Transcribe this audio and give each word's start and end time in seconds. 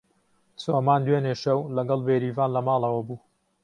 چۆمان 0.61 0.99
دوێنێ 1.07 1.33
شەو 1.41 1.59
لەگەڵ 1.75 1.99
بێریڤان 2.07 2.49
لە 2.55 2.61
ماڵەوە 2.67 3.01
بوو. 3.07 3.17